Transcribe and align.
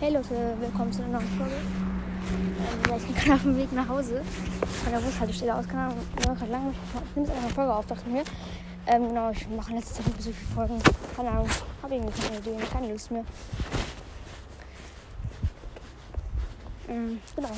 Hey 0.00 0.12
Leute, 0.12 0.56
willkommen 0.58 0.92
zu 0.92 1.04
einer 1.04 1.20
neuen 1.20 1.38
Folge. 1.38 1.54
Ähm, 1.54 2.96
ich 2.96 3.06
bin 3.06 3.14
gerade 3.14 3.34
auf 3.34 3.42
dem 3.42 3.56
Weg 3.56 3.72
nach 3.72 3.88
Hause 3.88 4.22
von 4.82 4.92
der 4.92 4.98
Bushaltestelle 4.98 5.54
aus. 5.54 5.68
Keine 5.68 5.82
Ahnung, 5.82 5.98
ich 6.18 6.26
war 6.26 6.34
gerade 6.34 6.50
lange 6.50 6.68
nicht. 6.70 6.80
Ich 6.92 7.16
nehme 7.16 7.28
jetzt 7.28 7.38
eine 7.38 7.54
Folge 7.54 7.74
auf, 7.74 7.86
dachte 7.86 8.08
mir. 8.08 8.24
Ähm, 8.88 9.08
genau, 9.08 9.30
ich 9.30 9.48
mache 9.48 9.70
in 9.70 9.76
letzter 9.76 10.02
Zeit 10.02 10.06
nicht 10.08 10.22
so 10.22 10.32
viele 10.32 10.52
Folgen. 10.52 10.82
Keine 11.14 11.30
Ahnung, 11.30 11.48
habe 11.80 11.94
irgendwie 11.94 12.20
keine 12.20 12.38
Idee, 12.38 12.56
keine 12.72 12.92
Lust 12.92 13.10
mehr. 13.12 13.24
Ähm, 16.88 17.20
genau. 17.36 17.50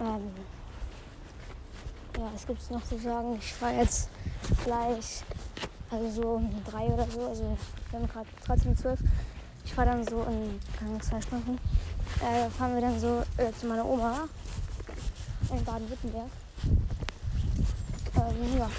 Ähm, 0.00 0.30
ja, 2.18 2.30
was 2.32 2.46
gibt 2.46 2.62
es 2.62 2.70
noch 2.70 2.84
zu 2.84 2.98
sagen? 2.98 3.36
Ich 3.40 3.60
war 3.60 3.72
jetzt 3.72 4.08
gleich, 4.64 5.24
also 5.92 6.22
so 6.22 6.28
um 6.32 6.50
drei 6.64 6.86
oder 6.86 7.06
so, 7.10 7.26
also 7.26 7.56
wir 7.90 7.98
haben 7.98 8.08
gerade 8.08 8.28
13.12 8.46 8.98
Ich 9.64 9.74
fahre 9.74 9.90
dann 9.90 10.04
so 10.04 10.24
in 10.24 11.00
zwei 11.02 11.20
Stunden. 11.20 11.58
Äh, 12.20 12.48
fahren 12.50 12.74
wir 12.74 12.80
dann 12.80 12.98
so 12.98 13.22
äh, 13.36 13.52
zu 13.52 13.66
meiner 13.66 13.84
Oma 13.84 14.28
in 15.50 15.64
Baden-Württemberg. 15.64 16.30
Ähm, 18.16 18.58
ja. 18.58 18.70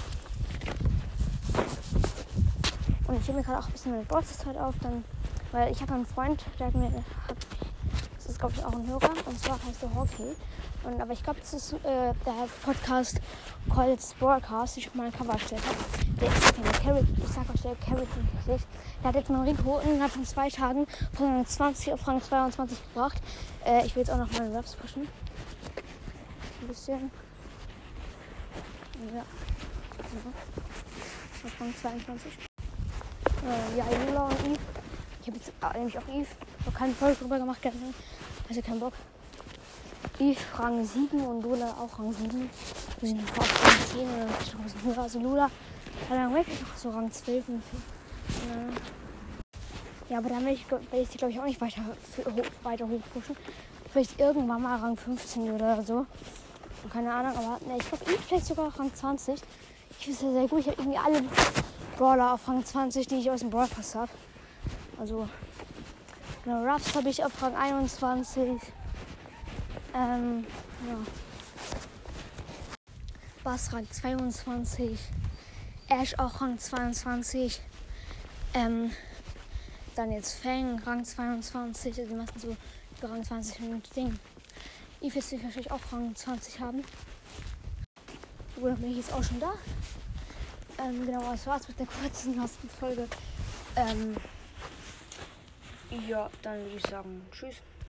Und 3.06 3.20
ich 3.20 3.28
nehme 3.28 3.38
mir 3.40 3.44
gerade 3.44 3.58
auch 3.60 3.66
ein 3.66 3.72
bisschen 3.72 3.92
meine 3.92 4.04
Bordzeit 4.04 4.56
auf, 4.56 4.74
dann, 4.82 5.04
weil 5.52 5.70
ich 5.70 5.80
habe 5.82 5.94
einen 5.94 6.06
Freund, 6.06 6.44
der 6.58 6.66
hat 6.66 6.74
mir, 6.74 6.90
hat, 7.28 7.36
glaube 8.44 8.58
ich 8.58 8.64
auch 8.66 8.72
ein 8.72 8.86
Hörer, 8.86 9.26
und 9.26 9.40
zwar 9.40 9.58
heißt 9.64 9.80
der 9.80 9.94
Hockey. 9.94 10.36
Und, 10.82 11.00
aber 11.00 11.12
ich 11.14 11.22
glaube, 11.22 11.40
das 11.40 11.54
ist 11.54 11.72
äh, 11.72 11.78
der 12.26 12.48
Podcast 12.62 13.18
Called 13.72 14.00
Broadcast, 14.18 14.76
den 14.76 14.82
ich 14.82 14.88
auf 14.88 14.94
meinem 14.94 15.12
Cover 15.12 15.32
erstellt 15.32 15.62
habe. 15.66 15.78
Der 16.20 16.28
ist 16.28 16.54
der 16.58 16.72
Carrot, 16.72 17.06
ich 17.16 17.28
sag 17.28 17.48
euch, 17.48 17.62
der 17.62 17.74
Carrot 17.76 18.06
richtig. 18.46 18.68
Der 19.00 19.08
hat 19.08 19.14
jetzt 19.14 19.30
mal 19.30 19.48
Rico 19.48 19.78
innerhalb 19.78 20.12
von 20.12 20.26
zwei 20.26 20.50
Tagen 20.50 20.86
von 21.14 21.26
Rang 21.26 21.46
20 21.46 21.94
auf 21.94 22.06
Rang 22.06 22.20
22 22.20 22.78
gebracht. 22.82 23.22
Äh, 23.64 23.86
ich 23.86 23.96
will 23.96 24.02
jetzt 24.02 24.10
auch 24.10 24.18
noch 24.18 24.30
meine 24.32 24.54
Raps 24.54 24.74
pushen. 24.76 25.08
Ein 26.60 26.68
bisschen. 26.68 27.10
Ja. 29.14 29.22
Auf 31.44 31.60
Rang 31.60 31.74
22. 31.80 32.32
Äh, 33.42 33.78
ja, 33.78 33.84
Lola 34.06 34.24
und 34.26 34.40
Eve. 34.40 34.58
Ich 35.22 35.28
habe 35.28 35.38
jetzt 35.38 35.48
äh, 35.48 35.78
nämlich 35.78 35.96
auch 35.96 36.08
Eve. 36.08 36.26
Ich 36.60 36.66
habe 36.66 36.76
keine 36.76 36.92
Folge 36.92 37.16
drüber 37.16 37.38
gemacht 37.38 37.62
gestern. 37.62 37.94
Also 38.48 38.60
keinen 38.60 38.80
Bock. 38.80 38.92
Eve 40.18 40.38
Rang 40.56 40.84
7 40.84 41.20
und 41.20 41.42
Lola 41.42 41.70
auch 41.72 41.98
Rang 41.98 42.12
7. 42.12 42.50
Wir 43.00 43.08
sind 43.08 43.20
noch 43.20 43.38
auf 43.38 43.64
Rang 43.64 43.78
10 43.90 44.00
oder 44.00 44.26
noch 44.26 44.84
höher. 44.84 45.02
Also 45.02 45.18
Lola 45.18 45.44
hat 45.44 45.50
dann 46.10 46.34
wirklich 46.34 46.60
noch 46.60 46.76
so 46.76 46.90
Rang 46.90 47.10
12. 47.10 47.48
Und, 47.48 47.62
äh, 48.50 50.12
ja, 50.12 50.18
aber 50.18 50.28
dann 50.28 50.44
will 50.44 50.52
ich, 50.52 50.66
ich 50.92 51.08
sie, 51.08 51.18
glaube 51.18 51.32
ich, 51.32 51.40
auch 51.40 51.44
nicht 51.44 51.60
weiter, 51.60 51.82
hoch, 51.82 52.44
weiter 52.62 52.86
hochpushen. 52.86 53.36
Vielleicht 53.90 54.20
irgendwann 54.20 54.62
mal 54.62 54.78
Rang 54.78 54.96
15 54.96 55.50
oder 55.50 55.82
so. 55.82 56.06
Keine 56.92 57.12
Ahnung, 57.12 57.32
aber 57.36 57.58
ne, 57.66 57.78
ich 57.78 57.88
glaube, 57.88 58.04
vielleicht 58.26 58.46
sogar 58.46 58.78
Rang 58.78 58.94
20. 58.94 59.40
Ich 59.98 60.04
finde 60.04 60.26
ja 60.26 60.32
sehr 60.32 60.48
gut. 60.48 60.60
Ich 60.60 60.68
habe 60.68 60.82
irgendwie 60.82 60.98
alle 60.98 61.22
Brawler 61.96 62.34
auf 62.34 62.46
Rang 62.46 62.64
20, 62.64 63.06
die 63.06 63.16
ich 63.16 63.30
aus 63.30 63.40
dem 63.40 63.50
Brawl 63.50 63.68
Pass 63.68 63.94
habe. 63.94 64.10
Also, 64.98 65.28
genau, 66.44 66.64
Ruffs 66.64 66.94
habe 66.94 67.08
ich 67.08 67.24
auf 67.24 67.42
Rang 67.42 67.56
21. 67.56 68.60
Ähm, 69.94 70.46
ja. 70.86 70.96
Bass 73.42 73.72
Rang 73.72 73.90
22. 73.90 74.98
Ash 75.88 76.18
auch 76.18 76.40
Rang 76.40 76.58
22. 76.58 77.60
Ähm, 78.54 78.90
dann 79.94 80.12
jetzt 80.12 80.34
Fang 80.34 80.78
Rang 80.80 81.04
22. 81.04 81.98
Also 81.98 82.10
die 82.10 82.16
meisten 82.16 82.38
so 82.40 82.56
über 82.98 83.10
Rang 83.10 83.24
20 83.24 83.60
und 83.60 83.96
Ding. 83.96 84.18
Eve 85.00 85.14
wird 85.14 85.44
wahrscheinlich 85.44 85.70
auch 85.70 85.80
Rang 85.92 86.14
20 86.14 86.60
haben. 86.60 86.82
Oder 88.60 88.74
bin 88.76 88.90
ich 88.90 88.98
jetzt 88.98 89.12
auch 89.12 89.22
schon 89.22 89.40
da? 89.40 89.54
Ähm, 90.78 91.06
genau, 91.06 91.30
das 91.30 91.46
war's 91.46 91.68
mit 91.68 91.78
der 91.78 91.86
kurzen 91.86 92.38
ersten 92.38 92.68
Folge. 92.68 93.08
Ähm, 93.76 94.16
ja, 96.08 96.30
dann 96.42 96.58
würde 96.58 96.76
ich 96.76 96.86
sagen, 96.86 97.22
tschüss. 97.32 97.56